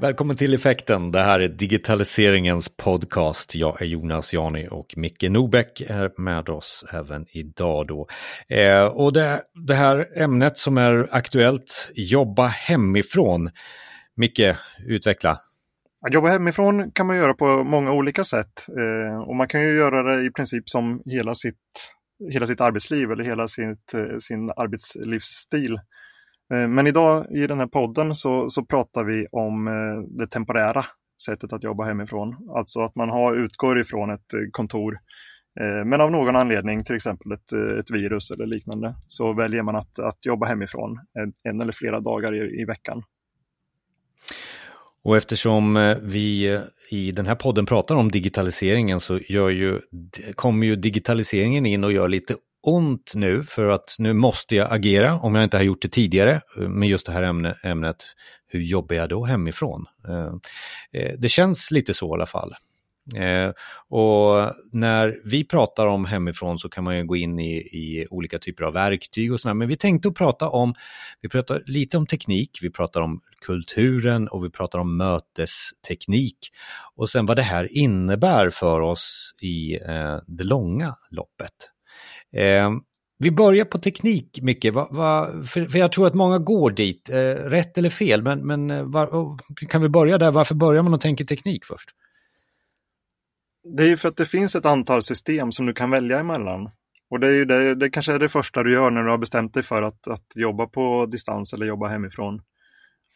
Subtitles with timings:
[0.00, 1.12] Välkommen till Effekten.
[1.12, 3.54] Det här är digitaliseringens podcast.
[3.54, 7.86] Jag är Jonas Jani och Micke Nobäck är med oss även idag.
[7.86, 8.08] Då.
[8.48, 13.50] Eh, och det, det, här ämnet som är aktuellt, jobba hemifrån.
[14.16, 14.56] Micke,
[14.86, 15.40] utveckla.
[16.06, 18.66] Att jobba hemifrån kan man göra på många olika sätt.
[18.68, 21.56] Eh, och man kan ju göra det i princip som hela sitt,
[22.32, 25.78] hela sitt arbetsliv eller hela sitt, eh, sin arbetslivsstil.
[26.54, 30.84] Eh, men idag i den här podden så, så pratar vi om eh, det temporära
[31.26, 32.36] sättet att jobba hemifrån.
[32.56, 34.98] Alltså att man har, utgår ifrån ett eh, kontor
[35.84, 39.98] men av någon anledning, till exempel ett, ett virus eller liknande, så väljer man att,
[39.98, 43.02] att jobba hemifrån en, en eller flera dagar i, i veckan.
[45.04, 46.58] Och eftersom vi
[46.90, 49.80] i den här podden pratar om digitaliseringen så gör ju,
[50.34, 52.34] kommer ju digitaliseringen in och gör lite
[52.74, 56.40] ont nu för att nu måste jag agera om jag inte har gjort det tidigare
[56.56, 57.96] eh, med just det här ämne, ämnet.
[58.46, 59.84] Hur jobbar jag då hemifrån?
[60.08, 60.32] Eh,
[61.02, 62.54] eh, det känns lite så i alla fall.
[63.16, 63.52] Eh,
[63.88, 68.38] och när vi pratar om hemifrån så kan man ju gå in i, i olika
[68.38, 69.54] typer av verktyg och sådär.
[69.54, 70.74] Men vi tänkte att prata om,
[71.20, 76.38] vi pratar lite om teknik, vi pratar om kulturen och vi pratar om mötesteknik.
[76.96, 81.70] Och sen vad det här innebär för oss i eh, det långa loppet.
[82.36, 82.70] Eh,
[83.18, 87.10] vi börjar på teknik, Micke, va, va, för, för, jag tror att många går dit,
[87.10, 90.30] eh, rätt eller fel, men, men eh, var, oh, kan vi börja där?
[90.30, 91.90] Varför börjar man och tänker teknik först?
[93.76, 96.70] Det är ju för att det finns ett antal system som du kan välja emellan.
[97.10, 99.18] Och det, är ju det, det kanske är det första du gör när du har
[99.18, 102.42] bestämt dig för att, att jobba på distans eller jobba hemifrån.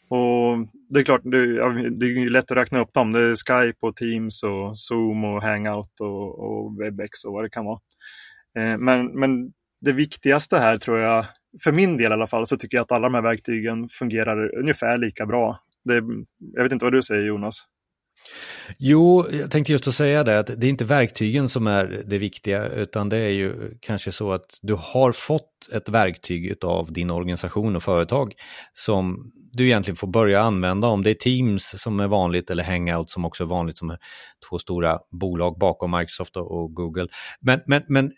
[0.09, 1.57] Och det är klart, det,
[1.91, 3.13] det är lätt att räkna upp dem.
[3.13, 7.51] Det är Skype och Teams och Zoom och Hangout och, och Webex och vad det
[7.51, 7.81] kan vara.
[8.59, 11.27] Eh, men, men det viktigaste här tror jag,
[11.65, 14.59] för min del i alla fall, så tycker jag att alla de här verktygen fungerar
[14.59, 15.61] ungefär lika bra.
[15.85, 16.03] Det,
[16.55, 17.67] jag vet inte vad du säger Jonas?
[18.79, 22.19] Jo, jag tänkte just att säga det, att det är inte verktygen som är det
[22.19, 27.11] viktiga, utan det är ju kanske så att du har fått ett verktyg av din
[27.11, 28.35] organisation och företag
[28.73, 33.11] som du egentligen får börja använda, om det är Teams som är vanligt eller Hangout
[33.11, 33.99] som också är vanligt, som är
[34.49, 37.07] två stora bolag bakom Microsoft och Google.
[37.41, 38.11] Men, men, men eh,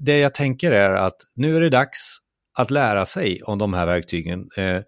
[0.00, 2.18] det jag tänker är att nu är det dags
[2.58, 4.48] att lära sig om de här verktygen.
[4.56, 4.80] Eh,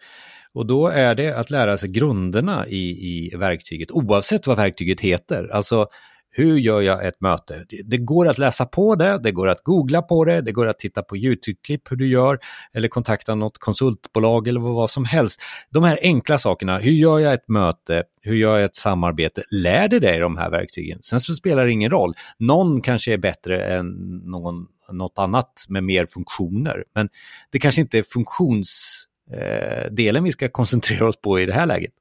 [0.55, 5.49] och då är det att lära sig grunderna i, i verktyget, oavsett vad verktyget heter.
[5.53, 5.87] Alltså,
[6.33, 7.67] hur gör jag ett möte?
[7.85, 10.79] Det går att läsa på det, det går att googla på det, det går att
[10.79, 12.39] titta på YouTube-klipp hur du gör
[12.73, 15.41] eller kontakta något konsultbolag eller vad som helst.
[15.71, 19.89] De här enkla sakerna, hur gör jag ett möte, hur gör jag ett samarbete, lär
[19.89, 20.99] dig det i de här verktygen.
[21.03, 22.15] Sen så spelar det ingen roll.
[22.39, 23.87] Någon kanske är bättre än
[24.25, 27.09] någon, något annat med mer funktioner, men
[27.51, 31.93] det kanske inte är funktionsdelen eh, vi ska koncentrera oss på i det här läget.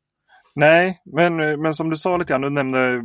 [0.56, 3.02] Nej, men, men som du sa lite grann, du nämnde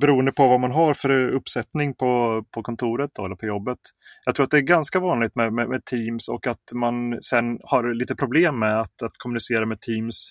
[0.00, 3.78] beroende på vad man har för uppsättning på, på kontoret då, eller på jobbet.
[4.24, 7.58] Jag tror att det är ganska vanligt med, med, med, Teams och att man sen
[7.62, 10.30] har lite problem med att, att kommunicera med Teams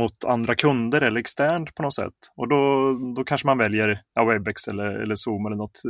[0.00, 2.14] mot andra kunder eller externt på något sätt.
[2.36, 5.82] Och då, då kanske man väljer ja, Webex eller, eller Zoom eller något.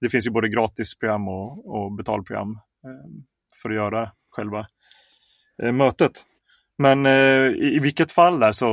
[0.00, 2.50] Det finns ju både gratisprogram och, och betalprogram
[2.84, 3.22] eh,
[3.62, 4.66] för att göra själva
[5.62, 6.12] eh, mötet.
[6.78, 8.66] Men eh, i, i vilket fall där så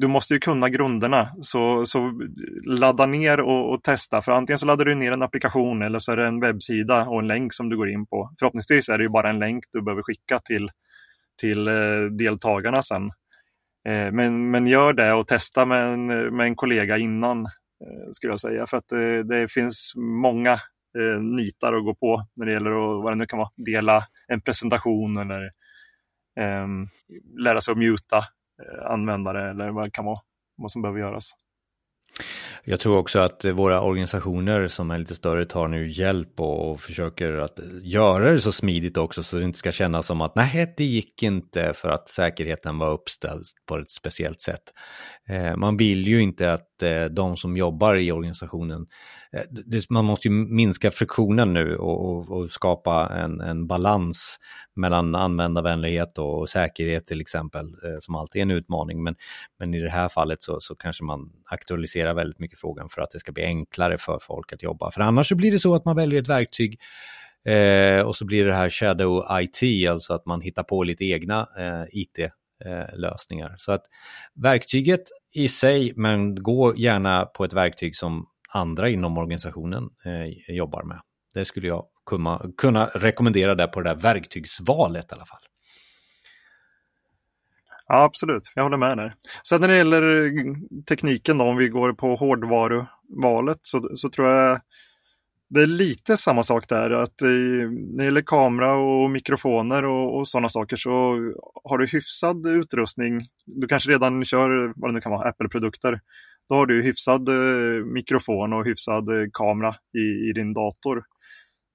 [0.00, 1.34] du måste ju kunna grunderna.
[1.40, 2.12] Så, så
[2.66, 4.22] ladda ner och, och, testa.
[4.22, 7.18] För antingen så laddar du ner en applikation eller så är det en webbsida och
[7.18, 8.30] en länk som du går in på.
[8.38, 10.70] Förhoppningsvis är det ju bara en länk du behöver skicka till,
[11.40, 13.06] till eh, deltagarna sen.
[13.88, 18.32] Eh, men, men gör det och testa med en, med en kollega innan, eh, skulle
[18.32, 18.66] jag säga.
[18.66, 20.52] För att det, det finns många
[20.98, 24.04] eh, nitar att gå på när det gäller att, vad det nu kan vara, dela
[24.28, 25.50] en presentation eller eh,
[26.36, 26.88] Ehm,
[27.38, 30.20] lära sig att muta eh, användare eller vad det kan vara,
[30.56, 31.30] vad som behöver göras.
[32.64, 37.32] Jag tror också att våra organisationer som är lite större tar nu hjälp och försöker
[37.32, 40.84] att göra det så smidigt också så det inte ska kännas som att nej, det
[40.84, 44.62] gick inte för att säkerheten var uppställd på ett speciellt sätt.
[45.28, 48.86] Eh, man vill ju inte att eh, de som jobbar i organisationen,
[49.32, 54.38] eh, man måste ju minska friktionen nu och, och skapa en, en balans
[54.76, 59.02] mellan användarvänlighet och säkerhet till exempel, eh, som alltid är en utmaning.
[59.02, 59.14] Men,
[59.58, 63.10] men i det här fallet så, så kanske man aktualiserar väldigt mycket frågan för att
[63.10, 64.90] det ska bli enklare för folk att jobba.
[64.90, 66.80] För annars så blir det så att man väljer ett verktyg
[67.44, 71.48] eh, och så blir det här shadow IT, alltså att man hittar på lite egna
[71.58, 73.50] eh, IT-lösningar.
[73.50, 73.82] Eh, så att
[74.34, 75.02] verktyget
[75.34, 81.00] i sig, men gå gärna på ett verktyg som andra inom organisationen eh, jobbar med.
[81.34, 85.42] Det skulle jag kunna, kunna rekommendera där på det där verktygsvalet i alla fall.
[87.88, 88.52] Ja, absolut.
[88.54, 89.14] Jag håller med där.
[89.48, 90.32] Sen när det gäller eh,
[90.88, 94.60] tekniken då, om vi går på hårdvaruvalet så, så tror jag
[95.48, 96.90] det är lite samma sak där.
[96.90, 100.90] Att i, när det gäller kamera och mikrofoner och, och sådana saker så
[101.64, 103.26] har du hyfsad utrustning.
[103.46, 106.00] Du kanske redan kör vad det nu kan vara, Apple-produkter.
[106.48, 111.04] Då har du hyfsad eh, mikrofon och hyfsad eh, kamera i, i din dator.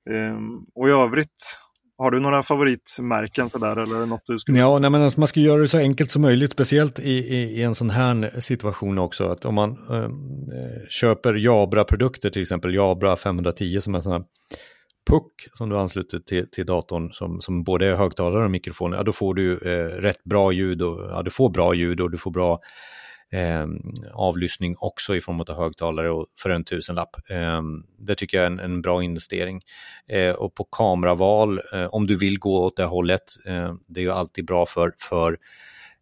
[0.10, 1.60] Ehm, och i övrigt
[2.02, 4.60] har du några favoritmärken sådär eller något du skulle...
[4.60, 7.60] Ja, nej, men alltså, man ska göra det så enkelt som möjligt, speciellt i, i,
[7.60, 9.28] i en sån här situation också.
[9.30, 10.12] Att om man ehm,
[10.52, 14.24] eh, köper Jabra-produkter, till exempel Jabra 510 som är en sån här
[15.10, 19.04] puck som du ansluter till, till datorn som, som både är högtalare och mikrofon, ja
[19.04, 22.18] då får du eh, rätt bra ljud och ja, du får bra ljud och du
[22.18, 22.60] får bra
[23.32, 23.68] eh,
[24.14, 27.16] avlyssning också i form av högtalare och för en tusenlapp.
[27.30, 27.62] Eh,
[27.98, 29.62] det tycker jag är en, en bra investering.
[30.08, 34.04] Eh, och på kameraval, eh, om du vill gå åt det hållet, eh, det är
[34.04, 35.38] ju alltid bra för, för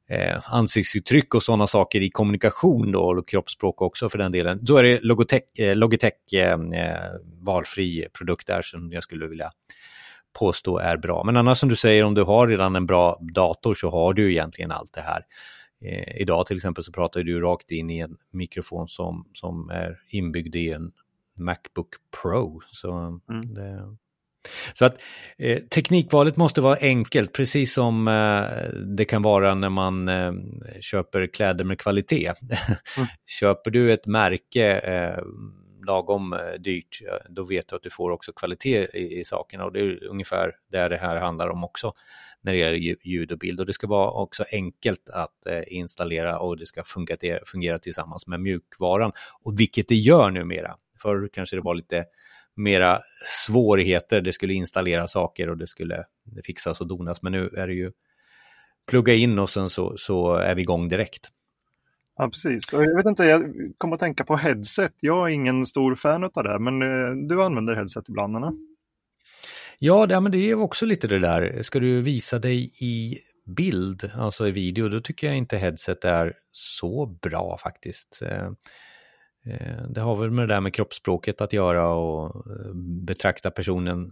[0.10, 4.60] eh, ansiktsuttryck och sådana saker i kommunikation då, och kroppsspråk också för den delen.
[4.62, 6.96] Då är det Logitech, eh, Logitech ehm, eh,
[7.42, 9.52] valfri produkt där som jag skulle vilja
[10.40, 11.24] påstå är bra.
[11.24, 14.32] Men annars som du säger, om du har redan en bra dator så har du
[14.32, 15.24] egentligen allt det här.
[15.82, 20.00] Eh, idag till exempel så pratar du rakt in i en mikrofon som, som är
[20.10, 20.92] inbyggd i en
[21.38, 22.62] Macbook Pro.
[22.72, 22.92] Så,
[23.30, 23.54] mm.
[23.54, 23.98] det,
[24.74, 25.02] så att
[25.38, 30.34] eh, teknikvalet måste vara enkelt, precis som eh, det kan vara när man eh,
[30.82, 32.34] köper kläder med kvalitet.
[32.98, 33.08] Mm.
[33.40, 35.24] Köper du ett märke eh,
[35.90, 39.74] lagom eh, dyrt, då vet du att du får också kvalitet i, i sakerna och
[39.74, 41.94] det är ungefär där det här handlar om också
[42.42, 43.60] när det gäller ljud och bild.
[43.60, 48.28] Och det ska vara också enkelt att eh, installera och det ska fungera, fungera tillsammans
[48.28, 49.12] med mjukvaran.
[49.44, 50.76] Och vilket det gör numera.
[51.02, 52.06] Förr kanske det var lite
[52.56, 56.04] mera svårigheter, det skulle installera saker och det skulle
[56.46, 57.22] fixas och donas.
[57.22, 57.92] Men nu är det ju
[58.90, 61.32] plugga in och sen så, så är vi igång direkt.
[62.22, 62.74] Ja, precis.
[62.74, 64.94] Och jag vet inte, jag kommer att tänka på headset.
[65.00, 68.52] Jag är ingen stor fan av det, men eh, du använder headset ibland, eller?
[69.80, 74.12] Ja, det, men det är också lite det där, ska du visa dig i bild,
[74.16, 78.22] alltså i video, då tycker jag inte headset är så bra faktiskt.
[78.22, 78.50] Eh,
[79.46, 82.74] Eh, det har väl med det där med kroppsspråket att göra och eh,
[83.06, 84.12] betrakta personen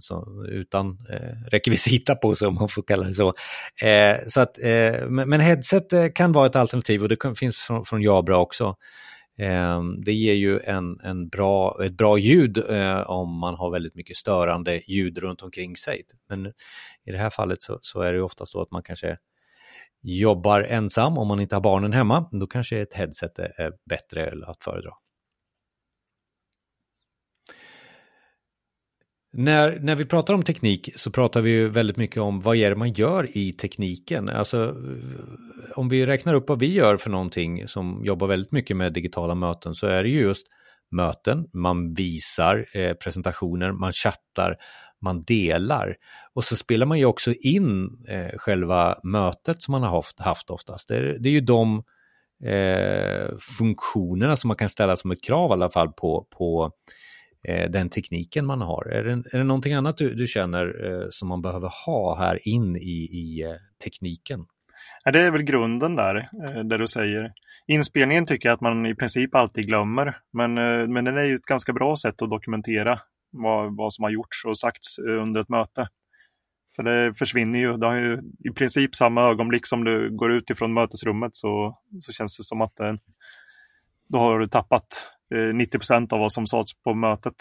[0.50, 3.34] utan eh, rekvisita på sig om man får kalla det så.
[4.28, 4.58] så att,
[5.10, 8.76] men headset kan vara ett alternativ och det finns från, från Jabra också.
[10.06, 14.18] Det ger ju en, en bra, ett bra ljud eh, om man har väldigt mycket
[14.18, 16.02] störande ljud runt omkring sig.
[16.30, 16.46] Men
[17.06, 19.18] i det här fallet så, så är det ofta så att man kanske
[20.02, 22.30] jobbar ensam om man inte har barnen hemma.
[22.32, 24.92] Då kanske ett headset är bättre att föredra.
[29.34, 32.70] När, när vi pratar om teknik så pratar vi ju väldigt mycket om vad är
[32.70, 34.30] det man gör i tekniken.
[34.30, 34.76] Alltså
[35.76, 39.36] om vi räknar upp vad vi gör för någonting som jobbar väldigt mycket med digitala
[39.36, 40.48] möten så är det ju just
[40.92, 44.58] möten, man visar eh, presentationer, man chattar,
[45.02, 45.96] man delar.
[46.34, 50.50] Och så spelar man ju också in eh, själva mötet som man har haft, haft
[50.50, 50.88] oftast.
[50.88, 51.84] Det är, det är ju de
[52.44, 56.72] eh, funktionerna som man kan ställa som ett krav i alla fall på, på
[57.44, 58.86] Eh, den tekniken man har.
[58.86, 62.48] Är det, är det någonting annat du, du känner eh, som man behöver ha här
[62.48, 64.46] in i, i eh, tekniken?
[65.04, 67.34] Ja, det är väl grunden där, eh, där du säger.
[67.68, 71.36] Inspelningen tycker jag att man i princip alltid glömmer, men, eh, men den är ju
[71.36, 73.00] ett ganska bra sätt att dokumentera
[73.32, 75.88] vad, vad som har gjorts och sagts eh, under ett möte.
[76.76, 80.50] För det försvinner ju, det har ju i princip samma ögonblick som du går ut
[80.50, 82.98] ifrån mötesrummet så, så känns det som att det,
[84.10, 87.34] då har du tappat Eh, 90 procent av vad som sades på mötet.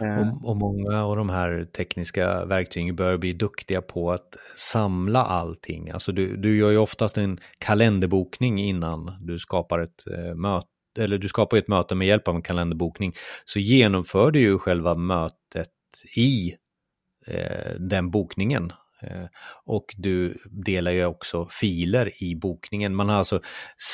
[0.00, 0.18] Eh.
[0.18, 5.90] Och, och, många av de här tekniska verktygen bör bli duktiga på att samla allting.
[5.90, 10.66] Alltså du, du gör ju oftast en kalenderbokning innan du skapar ett eh, möte
[10.98, 13.12] eller du skapar ett möte med hjälp av en kalenderbokning,
[13.44, 15.68] så genomför du ju själva mötet
[16.16, 16.54] i
[17.26, 18.72] eh, den bokningen.
[19.02, 19.26] Eh,
[19.64, 22.94] och du delar ju också filer i bokningen.
[22.94, 23.40] Man har alltså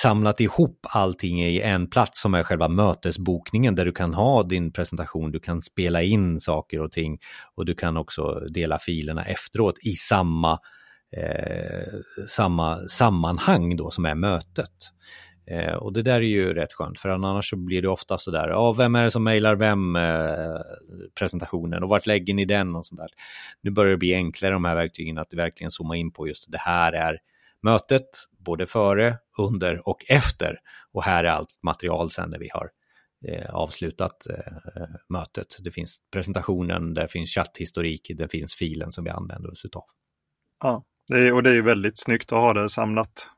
[0.02, 4.72] samlat ihop allting i en plats som är själva mötesbokningen där du kan ha din
[4.72, 7.18] presentation, du kan spela in saker och ting
[7.54, 10.52] och du kan också dela filerna efteråt i samma,
[11.16, 11.92] eh,
[12.28, 14.92] samma sammanhang då som är mötet.
[15.50, 18.30] Eh, och det där är ju rätt skönt, för annars så blir det ofta så
[18.30, 20.60] där, ja, vem är det som mejlar vem eh,
[21.18, 23.10] presentationen och vart lägger ni den och sånt där.
[23.60, 26.58] Nu börjar det bli enklare de här verktygen att verkligen zooma in på just det
[26.58, 27.18] här är
[27.62, 28.06] mötet,
[28.38, 30.58] både före, under och efter.
[30.92, 32.70] Och här är allt material sen när vi har
[33.28, 35.56] eh, avslutat eh, mötet.
[35.64, 39.84] Det finns presentationen, där finns chatthistorik, det finns filen som vi använder oss utav.
[40.62, 43.30] Ja, det är, och det är väldigt snyggt att ha det samlat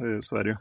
[0.00, 0.56] eh, Så är det ju.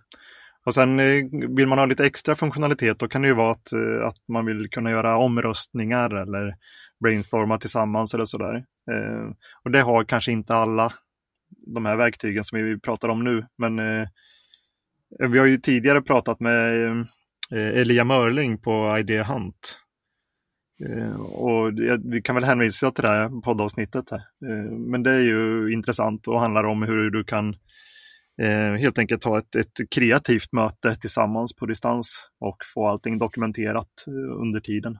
[0.65, 3.71] Och sen eh, vill man ha lite extra funktionalitet, då kan det ju vara att,
[3.71, 6.55] eh, att man vill kunna göra omröstningar eller
[7.03, 8.55] brainstorma tillsammans eller sådär.
[8.91, 9.29] Eh,
[9.63, 10.93] och det har kanske inte alla
[11.73, 13.77] de här verktygen som vi pratar om nu, men
[15.31, 17.05] vi har ju tidigare pratat med
[17.51, 19.79] Elia Mörling på Idea Hunt
[21.17, 21.71] och
[22.03, 24.11] vi kan väl hänvisa till det här poddavsnittet.
[24.11, 24.21] Här.
[24.89, 27.55] Men det är ju intressant och handlar om hur du kan
[28.41, 34.05] eh, helt enkelt ha ett, ett kreativt möte tillsammans på distans och få allting dokumenterat
[34.07, 34.97] eh, under tiden.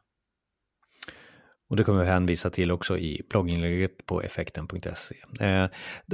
[1.72, 5.16] Och det kommer vi hänvisa till också i blogginlägget på effekten.se.
[5.46, 5.68] Eh,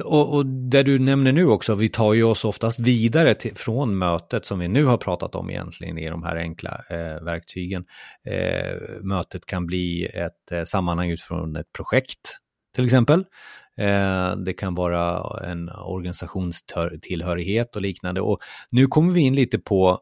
[0.03, 3.97] och, och det du nämner nu också, vi tar ju oss oftast vidare till, från
[3.97, 7.85] mötet som vi nu har pratat om egentligen i de här enkla eh, verktygen.
[8.25, 12.37] Eh, mötet kan bli ett eh, sammanhang utifrån ett projekt
[12.77, 13.25] till exempel.
[13.77, 18.21] Eh, det kan vara en organisationstillhörighet och liknande.
[18.21, 18.39] Och
[18.71, 19.99] nu kommer vi in lite på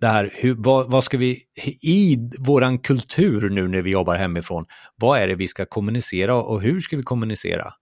[0.00, 1.42] det här, hur, vad, vad, ska vi,
[1.82, 6.62] i våran kultur nu när vi jobbar hemifrån, vad är det vi ska kommunicera och
[6.62, 7.72] hur ska vi kommunicera?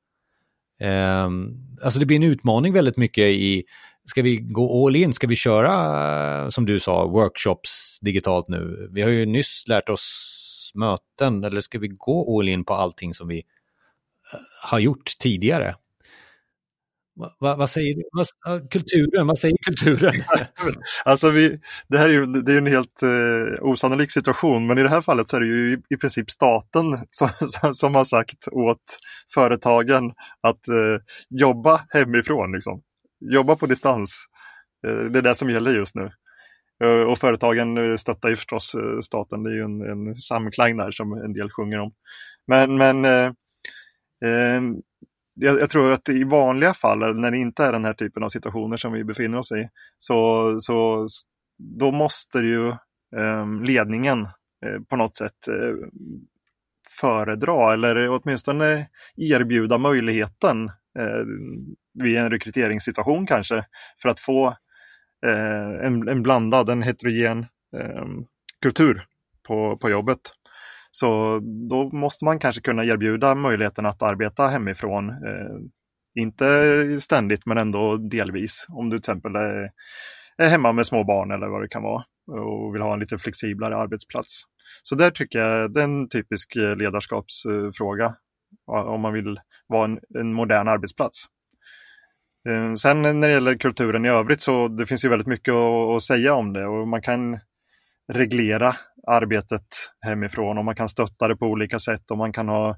[0.80, 1.48] Ehm,
[1.82, 3.64] alltså det blir en utmaning väldigt mycket i,
[4.10, 8.88] ska vi gå all in, ska vi köra, som du sa, workshops digitalt nu?
[8.92, 13.14] Vi har ju nyss lärt oss möten, eller ska vi gå all in på allting
[13.14, 13.42] som vi
[14.62, 15.74] har gjort tidigare?
[17.40, 19.26] Va, vad säger vad, kulturen?
[19.26, 20.14] Vad säger kulturen?
[21.04, 24.82] alltså vi, det här är ju det är en helt eh, osannolik situation, men i
[24.82, 27.28] det här fallet så är det ju i, i princip staten som,
[27.72, 28.98] som, har sagt åt
[29.34, 32.52] företagen att eh, jobba hemifrån.
[32.52, 32.82] Liksom.
[33.20, 34.24] Jobba på distans.
[34.86, 36.10] Eh, det är det som gäller just nu.
[36.84, 40.76] Eh, och företagen eh, stöttar ju förstås eh, staten, det är ju en, en samklang
[40.76, 41.92] där som en del sjunger om.
[42.46, 43.32] Men, men eh,
[44.24, 44.76] Ehm,
[45.34, 48.28] jag, jag, tror att i vanliga fall, när det inte är den här typen av
[48.28, 49.68] situationer som vi befinner oss i,
[49.98, 51.06] så, så
[51.58, 52.68] då måste ju
[53.16, 54.22] eh, ledningen
[54.66, 55.88] eh, på något sätt eh,
[57.00, 60.64] föredra eller åtminstone erbjuda möjligheten
[60.98, 61.24] eh,
[61.94, 63.64] vid en rekryteringssituation kanske
[64.02, 64.46] för att få
[65.26, 67.46] eh, en, en blandad, en heterogen
[67.76, 68.24] ehm,
[68.62, 69.06] kultur
[69.48, 70.20] på, på jobbet.
[70.98, 75.08] Så då måste man kanske kunna erbjuda möjligheten att arbeta hemifrån.
[75.08, 75.56] Eh,
[76.20, 78.66] inte ständigt men ändå delvis.
[78.68, 79.70] Om du till exempel är,
[80.36, 83.18] är hemma med små barn eller vad det kan vara och vill ha en lite
[83.18, 84.42] flexiblare arbetsplats.
[84.82, 88.14] Så där tycker jag det är en typisk eh, ledarskapsfråga
[88.66, 91.24] om man vill vara en, en modern arbetsplats.
[92.48, 95.96] Eh, sen när det gäller kulturen i övrigt så det finns ju väldigt mycket att,
[95.96, 97.38] att säga om det och man kan
[98.12, 99.66] reglera arbetet
[100.06, 102.76] hemifrån och man kan stötta det på olika sätt och man kan ha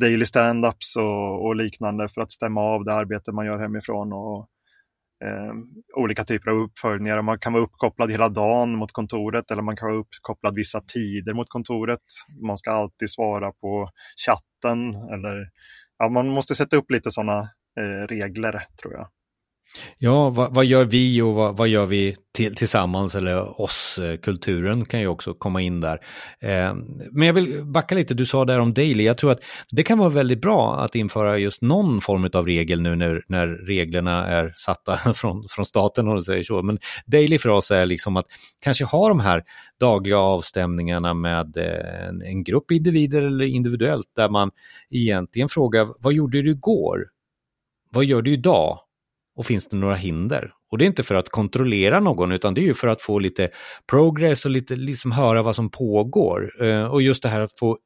[0.00, 4.48] daily stand-ups och, och, liknande för att stämma av det arbete man gör hemifrån och
[5.24, 5.52] eh,
[5.96, 7.22] olika typer av uppföljningar.
[7.22, 11.34] Man kan vara uppkopplad hela dagen mot kontoret eller man kan vara uppkopplad vissa tider
[11.34, 12.02] mot kontoret.
[12.46, 13.90] Man ska alltid svara på
[14.26, 15.50] chatten eller
[15.98, 17.38] ja, man måste sätta upp lite sådana
[17.80, 19.08] eh, regler tror jag.
[19.98, 24.16] Ja, vad, vad, gör vi och vad, vad gör vi till, tillsammans eller oss, eh,
[24.16, 26.00] kulturen kan ju också komma in där.
[26.40, 26.74] Eh,
[27.12, 29.04] men jag vill backa lite, du sa där om daily.
[29.04, 32.80] Jag tror att det kan vara väldigt bra att införa just någon form av regel
[32.80, 36.62] nu när, när reglerna är satta från, från staten om du säger så.
[36.62, 38.26] Men daily för oss är liksom att
[38.60, 39.42] kanske ha de här
[39.80, 44.50] dagliga avstämningarna med eh, en, en grupp individer eller individuellt där man
[44.90, 47.06] egentligen frågar vad gjorde du igår?
[47.90, 48.78] Vad gör du idag?
[49.38, 50.52] Och finns det några hinder?
[50.70, 53.18] Och det är inte för att kontrollera någon utan det är ju för att få
[53.18, 53.48] lite
[53.90, 56.64] progress och lite liksom höra vad som pågår.
[56.64, 57.78] Eh, och just det här att få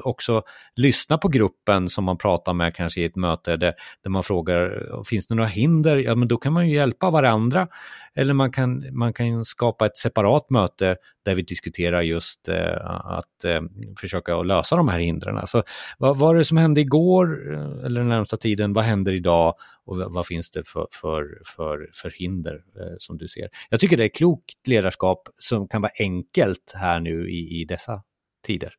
[0.00, 0.42] också
[0.76, 4.82] lyssna på gruppen som man pratar med kanske i ett möte där, där man frågar
[5.04, 5.96] finns det några hinder?
[5.96, 7.68] Ja men då kan man ju hjälpa varandra.
[8.14, 13.44] Eller man kan, man kan skapa ett separat möte där vi diskuterar just eh, att
[13.44, 13.60] eh,
[14.00, 15.38] försöka lösa de här hindren.
[15.38, 15.62] Alltså, Så
[15.98, 18.72] vad var det som hände igår eh, eller den närmsta tiden?
[18.72, 23.28] Vad händer idag och vad finns det för, för, för, för hinder eh, som du
[23.28, 23.48] ser?
[23.70, 28.02] Jag tycker det är klokt ledarskap som kan vara enkelt här nu i, i dessa
[28.46, 28.74] tider.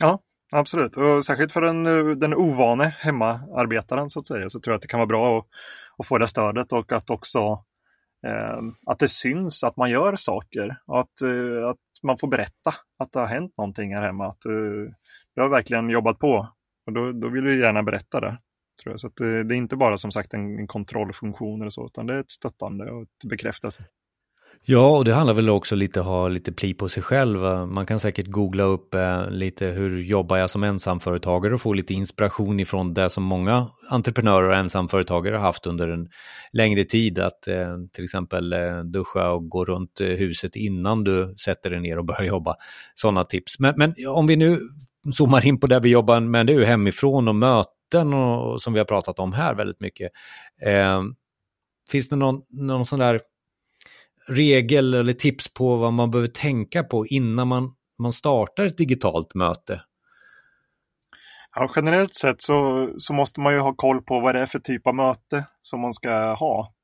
[0.00, 0.18] Ja,
[0.52, 0.96] absolut.
[0.96, 4.82] Och särskilt för den, eh, den ovane hemmaarbetaren så att säga så tror jag att
[4.82, 5.46] det kan vara bra att,
[5.98, 7.64] att få det stödet och att också
[8.26, 12.74] eh, att det syns att man gör saker och att, eh, att man får berätta
[12.98, 14.26] att det har hänt någonting här hemma.
[14.26, 14.52] Att eh,
[15.34, 16.48] du har verkligen jobbat på
[16.86, 18.38] och då, då vill du gärna berätta det.
[18.82, 19.00] Tror jag.
[19.00, 22.14] Så det, det, är inte bara som sagt en, en kontrollfunktion eller så, utan det
[22.14, 23.84] är ett stöttande och ett bekräftelse.
[24.64, 27.40] Ja, och det handlar väl också lite om att ha lite pli på sig själv.
[27.68, 31.94] Man kan säkert googla upp eh, lite hur jobbar jag som ensamföretagare och få lite
[31.94, 36.08] inspiration ifrån det som många entreprenörer och ensamföretagare har haft under en
[36.52, 37.18] längre tid.
[37.18, 41.80] Att eh, till exempel eh, duscha och gå runt eh, huset innan du sätter dig
[41.80, 42.54] ner och börjar jobba.
[42.94, 43.58] Sådana tips.
[43.58, 44.60] Men, men om vi nu
[45.12, 48.78] zoomar in på det vi jobbar med, nu, hemifrån och möten och, och som vi
[48.78, 50.10] har pratat om här väldigt mycket.
[50.66, 51.02] Eh,
[51.90, 53.20] finns det någon, någon sån där
[54.30, 59.34] regel eller tips på vad man behöver tänka på innan man, man startar ett digitalt
[59.34, 59.82] möte?
[61.54, 64.58] Ja, generellt sett så, så måste man ju ha koll på vad det är för
[64.58, 66.74] typ av möte som man ska ha.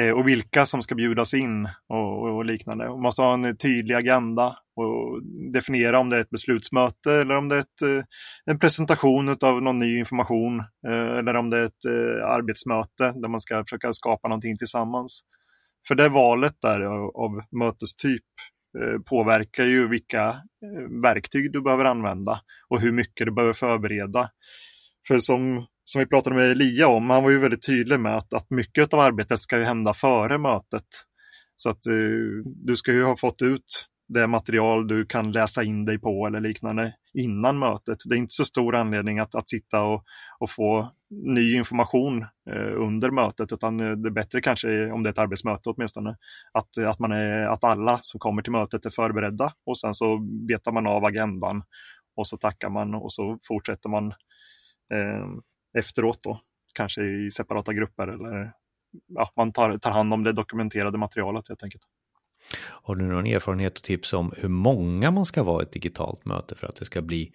[0.00, 2.88] Eh, och vilka som ska bjudas in och, och, liknande.
[2.88, 5.22] Man måste ha en tydlig agenda och
[5.52, 8.04] definiera om det är ett beslutsmöte eller om det är ett, eh,
[8.44, 13.28] en presentation av någon ny information eh, eller om det är ett eh, arbetsmöte där
[13.28, 15.20] man ska försöka skapa någonting tillsammans.
[15.88, 18.22] För det valet där av, av mötestyp
[18.78, 24.30] eh, påverkar ju vilka eh, verktyg du behöver använda och hur mycket du behöver förbereda.
[25.08, 28.34] För som, som vi pratade med Elia om, han var ju väldigt tydlig med att,
[28.34, 30.86] att mycket av arbetet ska ju hända före mötet.
[31.56, 35.84] Så att eh, du ska ju ha fått ut det material du kan läsa in
[35.84, 37.98] dig på eller liknande innan mötet.
[38.08, 40.04] Det är inte så stor anledning att, att sitta och,
[40.38, 45.08] och få ny information eh, under mötet, utan eh, det är bättre kanske om det
[45.08, 46.16] är ett arbetsmöte åtminstone,
[46.52, 50.18] att, att, man är, att alla som kommer till mötet är förberedda och sen så
[50.48, 51.62] betar man av agendan
[52.16, 54.06] och så tackar man och så fortsätter man
[54.94, 55.26] eh,
[55.78, 56.40] efteråt då,
[56.74, 58.52] kanske i separata grupper eller
[59.06, 61.82] ja, man tar, tar hand om det dokumenterade materialet helt enkelt.
[62.58, 66.24] Har du någon erfarenhet och tips om hur många man ska vara i ett digitalt
[66.24, 67.32] möte för att det ska bli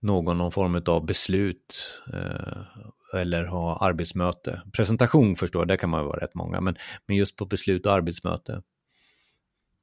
[0.00, 4.62] någon, någon form av beslut eh, eller ha arbetsmöte?
[4.72, 7.92] Presentation förstår jag, där kan man vara rätt många, men, men just på beslut och
[7.92, 8.62] arbetsmöte.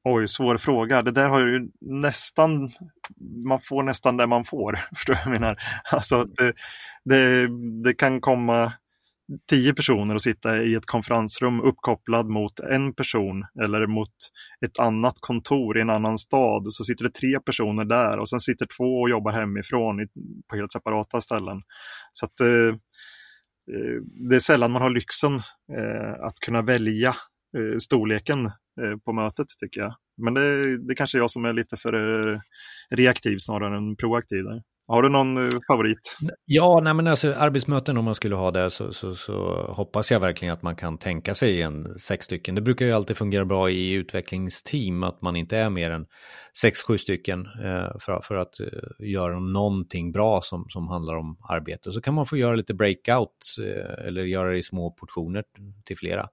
[0.10, 1.02] Oj, svår fråga.
[1.02, 2.72] Det där har ju nästan,
[3.46, 5.58] man får nästan det man får, förstår jag menar.
[5.92, 6.54] Alltså, det,
[7.04, 7.48] det,
[7.84, 8.74] det kan komma
[9.50, 14.14] tio personer och sitta i ett konferensrum uppkopplad mot en person eller mot
[14.66, 16.64] ett annat kontor i en annan stad.
[16.68, 20.08] Så sitter det tre personer där och sen sitter två och jobbar hemifrån
[20.50, 21.62] på helt separata ställen.
[22.12, 22.68] Så att, eh,
[23.76, 25.34] eh, det är sällan man har lyxen
[25.78, 27.16] eh, att kunna välja
[27.58, 28.46] eh, storleken
[28.82, 29.96] eh, på mötet tycker jag.
[30.18, 31.94] Men det, det kanske är jag som är lite för
[32.34, 32.40] eh,
[32.90, 34.44] reaktiv snarare än proaktiv.
[34.44, 34.62] Där.
[34.90, 36.18] Har du någon eh, favorit?
[36.46, 40.20] Ja, nej men alltså arbetsmöten om man skulle ha det så, så, så, hoppas jag
[40.20, 42.56] verkligen att man kan tänka sig en sex stycken.
[42.56, 46.06] Det brukar ju alltid fungera bra i utvecklingsteam att man inte är mer än
[46.62, 51.38] sex, sju stycken eh, för, för att eh, göra någonting bra som, som handlar om
[51.50, 51.92] arbete.
[51.92, 55.44] Så kan man få göra lite breakout eh, eller göra det i små portioner
[55.86, 56.28] till flera.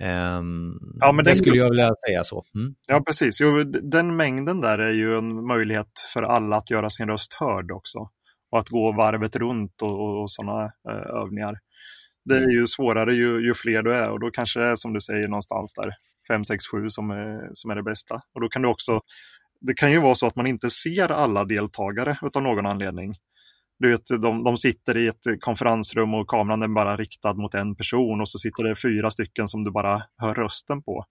[0.00, 2.44] Um, ja, men det skulle jag vilja säga så.
[2.54, 2.74] Mm.
[2.88, 3.40] Ja, precis.
[3.40, 7.70] Jo, den mängden där är ju en möjlighet för alla att göra sin röst hörd
[7.70, 7.98] också.
[8.50, 11.58] Och att gå varvet runt och, och, och sådana eh, övningar.
[12.24, 14.92] Det är ju svårare ju, ju, fler du är och då kanske det är som
[14.92, 15.92] du säger någonstans där
[16.28, 18.20] 5, 6, 7 som är, som är det bästa.
[18.34, 19.00] Och då kan du också,
[19.60, 23.14] det kan ju vara så att man inte ser alla deltagare av någon anledning.
[23.78, 27.76] Du vet, de, de sitter i ett konferensrum och kameran är bara riktad mot en
[27.76, 31.04] person och så sitter det fyra stycken som du bara hör rösten på.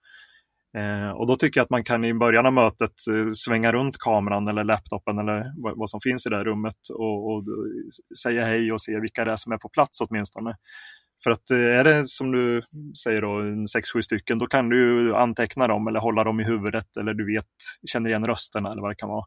[0.78, 3.98] Eh, och då tycker jag att man kan i början av mötet eh, svänga runt
[3.98, 7.44] kameran eller laptopen eller vad, vad som finns i det rummet och, och,
[8.24, 10.56] säga hej och se vilka det är som är på plats åtminstone.
[11.24, 12.64] För att eh, är det som du
[13.04, 16.44] säger då, en sex, sju stycken, då kan du anteckna dem eller hålla dem i
[16.44, 17.46] huvudet eller du vet,
[17.92, 19.26] känner igen rösterna eller vad det kan vara.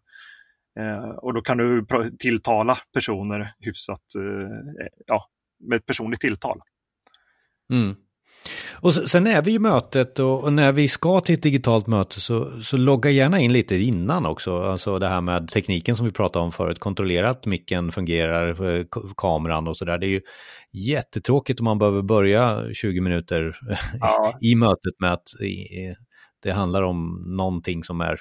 [0.79, 1.87] Eh, och då kan du
[2.19, 5.27] tilltala personer hyfsat, eh, ja,
[5.69, 6.61] med ett personligt tilltal.
[7.73, 7.97] Mm.
[8.73, 12.63] Och sen är vi i mötet och, när vi ska till ett digitalt möte så,
[12.63, 14.63] så logga gärna in lite innan också.
[14.63, 18.85] Alltså det här med tekniken som vi pratade om förut, kontrollera att micken fungerar, eh,
[19.17, 19.99] kameran och sådär.
[19.99, 20.21] Det är ju
[20.73, 23.57] jättetråkigt om man behöver börja 20 minuter
[24.01, 24.39] ja.
[24.41, 25.29] i mötet med att
[26.43, 28.19] det handlar om någonting som är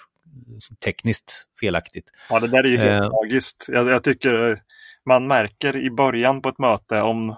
[0.86, 2.06] tekniskt felaktigt.
[2.30, 3.10] Ja, det där är ju helt eh.
[3.10, 3.66] magiskt.
[3.68, 4.58] Jag, jag, tycker
[5.10, 7.36] man märker i början på ett möte om,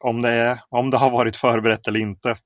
[0.00, 2.36] om, det är, om det har varit förberett eller inte.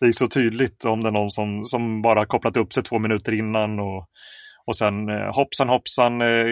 [0.00, 2.98] Det är så tydligt om det är någon som, som bara kopplat upp sig två
[2.98, 4.08] minuter innan och,
[4.66, 6.46] och sen eh, hoppsan hoppsan, eh,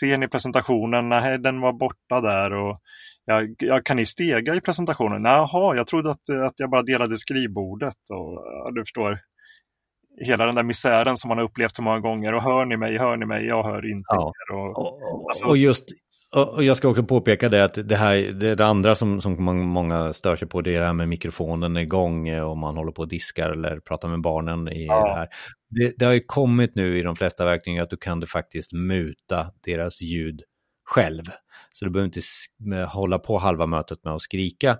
[0.00, 1.08] ser ni presentationen?
[1.08, 2.52] Nej, den var borta där.
[2.52, 2.80] Och,
[3.24, 5.24] ja, ja, kan ni stega i presentationen?
[5.24, 8.10] Jaha, jag trodde att, att jag bara delade skrivbordet.
[8.10, 9.18] Och, ja, du förstår,
[10.20, 12.32] hela den där misären som man har upplevt så många gånger.
[12.34, 14.32] Och hör ni mig, hör ni mig, jag hör inte ja.
[14.50, 14.54] er.
[14.54, 15.44] Och, och, alltså...
[15.46, 15.84] och, just
[16.36, 20.12] Och jag ska också påpeka det att det här, det, det andra som, som många
[20.12, 23.02] stör sig på, det är det här med mikrofonen igång eh, och man håller på
[23.02, 25.08] och diskar eller pratar med barnen i ja.
[25.08, 25.28] det här.
[25.70, 29.46] Det, det, har ju kommit nu i de flesta verktyg att du kan faktiskt muta
[29.64, 30.42] deras ljud
[30.84, 31.24] själv.
[31.72, 34.78] Så du behöver inte hålla på halva mötet med att skrika.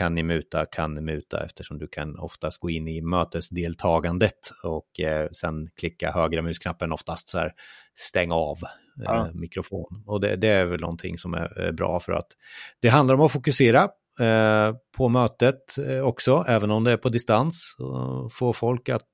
[0.00, 5.00] Kan ni muta, kan ni muta eftersom du kan oftast gå in i mötesdeltagandet och
[5.00, 7.52] eh, sen klicka högra musknappen oftast så här
[7.94, 9.30] stäng av eh, ja.
[9.34, 10.02] mikrofon.
[10.06, 12.26] Och det, det, är väl någonting som är, bra för att
[12.80, 13.82] det handlar om att fokusera
[14.20, 17.76] eh, på mötet eh, också, även om det är på distans.
[18.32, 19.10] Få folk att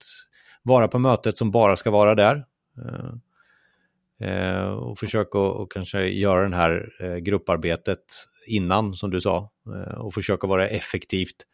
[0.63, 2.45] vara på mötet som bara ska vara där.
[4.21, 8.05] Eh, och och försöka och kanske göra det här eh, grupparbetet
[8.47, 11.47] innan, som du sa, eh, och försöka vara effektivt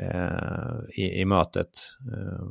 [0.00, 1.70] eh, i, i, mötet.
[2.12, 2.46] Eh,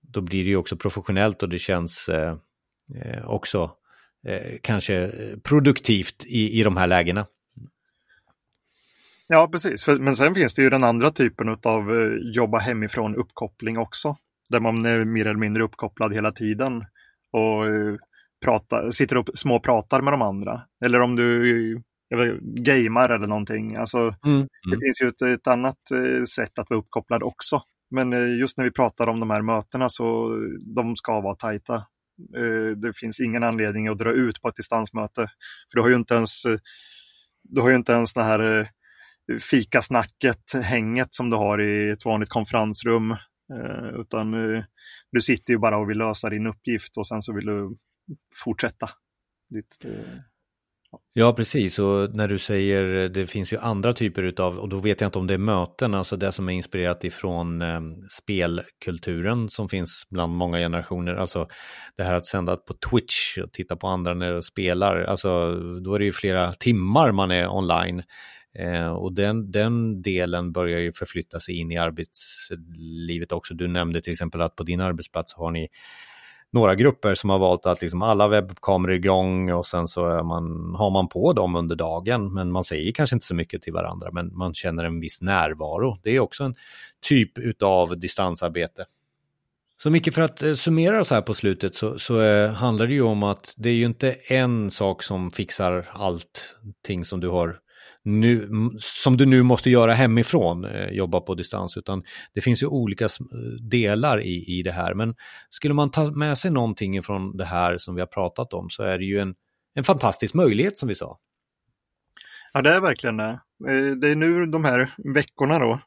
[0.00, 2.36] då blir det ju också professionellt och det känns eh,
[2.94, 3.70] eh också
[4.26, 5.10] eh, kanske
[5.42, 7.26] produktivt i, i de här lägena.
[9.26, 9.88] Ja, precis.
[9.88, 14.16] Men sen finns det ju den andra typen av eh, jobba hemifrån uppkoppling också.
[14.48, 16.84] Där man är mer eller mindre uppkopplad hela tiden.
[17.32, 17.64] Och
[18.44, 20.62] pratar, sitter och småpratar med de andra.
[20.84, 21.82] Eller om du
[22.16, 23.76] vet, gamer eller någonting.
[23.76, 24.16] Alltså, mm.
[24.36, 24.48] Mm.
[24.70, 27.62] Det finns ju ett, ett annat eh, sätt att vara uppkopplad också.
[27.90, 30.36] Men eh, just när vi pratar om de här mötena så
[30.74, 31.74] de ska vara tajta.
[32.36, 35.22] Eh, det finns ingen anledning att dra ut på ett distansmöte.
[35.72, 36.42] För du har ju inte ens,
[37.42, 38.68] du har ju inte ens det här
[39.50, 43.16] fikasnacket, hänget som du har i ett vanligt konferensrum.
[43.98, 44.32] Utan
[45.12, 47.76] du sitter ju bara och vill lösa din uppgift och sen så vill du
[48.44, 48.90] fortsätta.
[49.50, 49.86] Ditt,
[50.90, 51.00] ja.
[51.12, 51.78] Ja, precis.
[51.78, 55.18] Och när du säger, det finns ju andra typer utav, och då vet jag inte
[55.18, 60.34] om det är möten, alltså det som är inspirerat ifrån eh, spelkulturen som finns bland
[60.34, 61.14] många generationer.
[61.14, 61.48] Alltså
[61.96, 65.94] det här att sända på Twitch och titta på andra när de spelar, alltså då
[65.94, 68.02] är det ju flera timmar man är online.
[68.58, 73.54] Eh, och den, den delen börjar ju förflytta sig in i arbetslivet också.
[73.54, 75.68] Du nämnde till exempel att på din arbetsplats har ni
[76.54, 80.90] några grupper som har valt att liksom alla webbkameror igång och sen så man, har
[80.90, 82.34] man på dem under dagen.
[82.34, 85.98] Men man säger kanske inte så mycket till varandra, men man känner en viss närvaro.
[86.02, 86.54] Det är också en
[87.08, 88.84] typ av distansarbete.
[89.82, 92.94] Så mycket för att eh, summera så här på slutet så, så eh, handlar det
[92.94, 97.58] ju om att det är ju inte en sak som fixar allting som du har
[98.04, 102.02] nu, som du nu måste göra hemifrån, eh, jobba på distans, utan
[102.34, 103.10] det finns ju olika eh,
[103.70, 104.94] delar i, i det här.
[104.94, 105.14] Men
[105.50, 108.82] skulle man ta med sig någonting från det här som vi har pratat om så
[108.82, 109.34] är det ju en,
[109.74, 111.18] en fantastisk möjlighet som vi sa.
[112.52, 113.40] Ja, det är verkligen det.
[113.68, 115.80] Eh, det är nu de här veckorna då,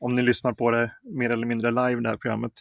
[0.00, 2.52] om ni lyssnar på det mer eller mindre live, det här programmet.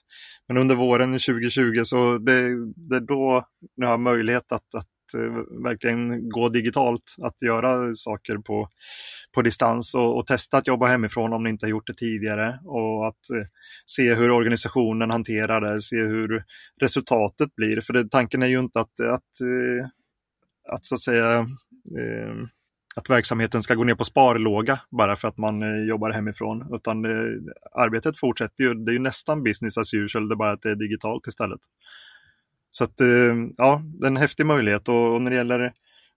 [0.48, 2.42] Men under våren 2020 så det,
[2.76, 8.38] det är då ni har möjlighet att, att Eh, verkligen gå digitalt, att göra saker
[8.38, 8.70] på,
[9.36, 12.60] på distans och, och, testa att jobba hemifrån om ni inte har gjort det tidigare
[12.66, 13.48] och att eh,
[13.86, 16.44] se hur organisationen hanterar det, se hur
[16.82, 17.82] resultatet blir.
[17.82, 19.88] För det, tanken är ju inte att, att, eh,
[20.74, 21.48] att så att säga
[22.96, 27.06] att verksamheten ska gå ner på sparlåga bara för att man jobbar hemifrån, utan
[27.76, 28.74] arbetet fortsätter ju.
[28.74, 31.60] Det är ju nästan business as usual, det är bara att det är digitalt istället.
[32.78, 35.74] Så att, eh, ja, det är en häftig möjlighet och, när det gäller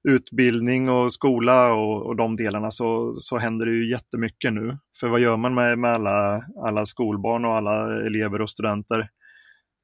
[0.08, 4.78] utbildning och skola och, och de delarna så, så händer det ju jättemycket nu.
[5.00, 8.98] För vad gör man med, med alla, alla skolbarn och alla elever och studenter?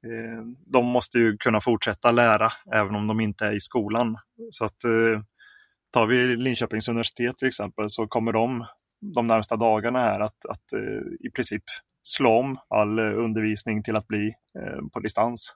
[0.07, 4.17] Eh, de måste ju kunna fortsätta lära även om de inte är i skolan.
[4.49, 5.21] Så att eh,
[5.93, 8.65] tar vi Linköpings universitet till exempel så kommer de
[9.15, 10.81] de närmsta dagarna här att, att
[11.19, 11.63] i princip
[12.03, 14.33] slå om all undervisning till att bli
[14.93, 15.55] på distans.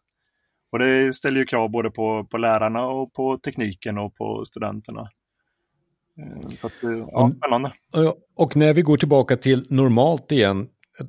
[0.71, 5.09] Och det ställer ju krav både på, på lärarna och på tekniken och på studenterna.
[6.19, 7.71] Eh, så att, eh, ja, spännande.
[8.35, 10.67] Och när vi går tillbaka till normalt igen,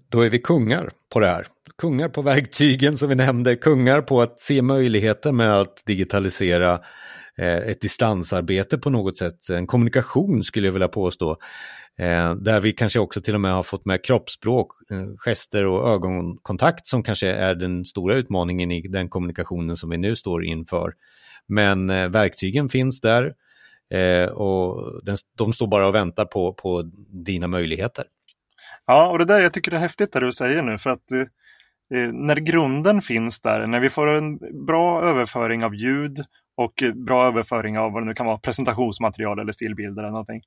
[0.08, 1.46] då är vi kungar på det här.
[1.78, 6.80] Kungar på verktygen som vi nämnde, kungar på att se möjligheter med att digitalisera
[7.38, 11.36] eh, ett distansarbete på något sätt, en kommunikation skulle jag vilja påstå.
[11.98, 15.88] Eh, där vi kanske också till och med har fått med kroppsspråk, eh, gester och
[15.88, 20.94] ögonkontakt som kanske är den stora utmaningen i den kommunikationen som vi nu står inför.
[21.46, 23.34] Men eh, verktygen finns där
[23.94, 26.82] eh, och den, de står bara och väntar på, på
[27.24, 28.04] dina möjligheter.
[28.86, 31.12] Ja, och det där jag tycker det är häftigt det du säger nu för att
[31.12, 36.24] eh, eh när grunden finns där, när vi får en bra överföring av ljud
[36.56, 40.42] och eh, bra överföring av vad det nu kan vara, presentationsmaterial eller stillbilder eller någonting,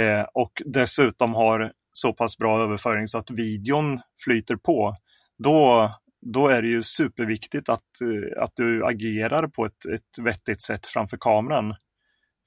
[0.00, 4.96] eh, och dessutom har så pass bra överföring så att videon flyter på,
[5.38, 10.62] då, då är det ju superviktigt att, eh, att du agerar på ett, ett vettigt
[10.62, 11.74] sätt framför kameran.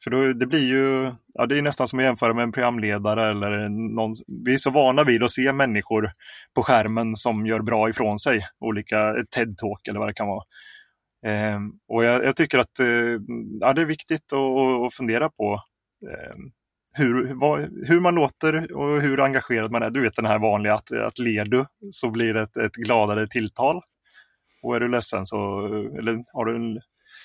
[0.04, 3.30] För då, det blir ju, ja det är nästan som att jämföra med en programledare
[3.30, 4.14] eller någon.
[4.46, 6.12] Vi är så vana vid att se människor
[6.56, 8.48] på skärmen som gör bra ifrån sig.
[8.60, 10.44] Olika eh, TED-talk eller vad det kan vara.
[11.26, 13.20] Eh, och jag, jag, tycker att eh,
[13.60, 15.54] ja, det är viktigt att, att fundera på
[16.12, 16.36] eh,
[16.98, 19.90] hur, vad, hur man låter och hur engagerad man är.
[19.90, 23.28] Du vet den här vanliga att, att ler du så blir det ett, ett gladare
[23.28, 23.82] tilltal.
[24.62, 25.66] Och är du ledsen så,
[26.00, 26.82] eller har du en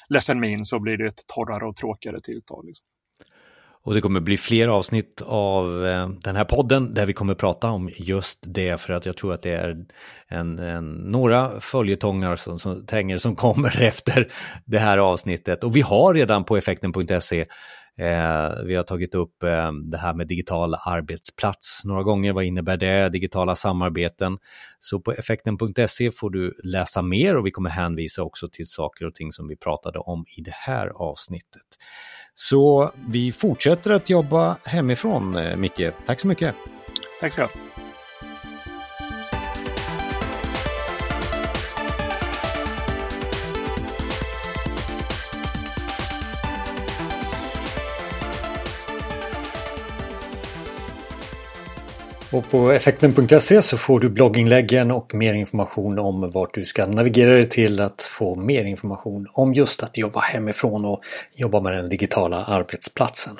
[0.08, 2.66] ledsen min så blir det ett torrare och tråkigare tilltal.
[2.66, 2.86] Liksom.
[3.82, 7.70] Och det kommer bli fler avsnitt av eh, den här podden där vi kommer prata
[7.70, 9.84] om just det för att jag tror att det är
[10.28, 14.28] en, en några följetongar som, som, tänger som kommer efter
[14.64, 15.64] det här avsnittet.
[15.64, 17.46] Och vi har redan på effekten.se
[17.98, 22.32] Eh, vi har tagit upp eh, det här med digital arbetsplats några gånger.
[22.32, 23.08] Vad innebär det?
[23.08, 24.38] Digitala samarbeten.
[24.78, 29.14] Så på effekten.se får du läsa mer och vi kommer hänvisa också till saker och
[29.14, 31.66] ting som vi pratade om i det här avsnittet.
[32.34, 35.92] Så vi fortsätter att jobba hemifrån, eh, Micke.
[36.06, 36.54] Tack så mycket.
[37.20, 37.79] Tack så mycket.
[52.32, 57.32] Och på effekten.se så får du blogginläggen och mer information om vart du ska navigera
[57.32, 61.00] dig till att få mer information om just att jobba hemifrån och
[61.34, 63.36] jobba med den digitala arbetsplatsen.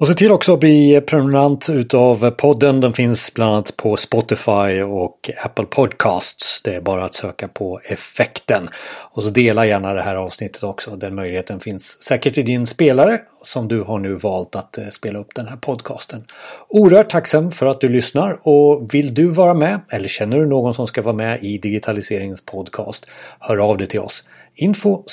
[0.00, 2.80] Och se till också att bli prenumerant utav podden.
[2.80, 6.62] Den finns bland annat på Spotify och Apple Podcasts.
[6.62, 8.68] Det är bara att söka på effekten.
[9.12, 10.96] Och så dela gärna det här avsnittet också.
[10.96, 15.18] Den möjligheten finns säkert i din spelare som du har nu valt att eh, spela
[15.18, 16.24] upp den här podcasten.
[16.68, 20.74] Oerhört tacksam för att du lyssnar och vill du vara med eller känner du någon
[20.74, 23.06] som ska vara med i digitaliseringens podcast?
[23.40, 24.24] Hör av dig till oss.
[24.60, 25.04] Info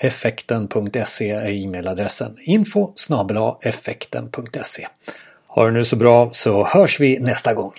[0.00, 2.36] effekten.se är e-mailadressen.
[2.40, 2.92] Info
[3.62, 4.86] effekten.se.
[5.46, 7.72] Ha det nu så bra så hörs vi nästa gång.